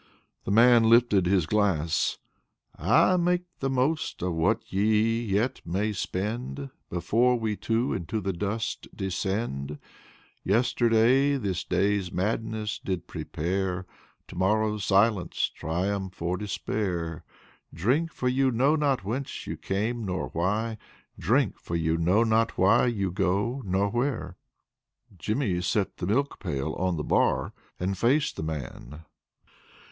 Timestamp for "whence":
19.03-19.45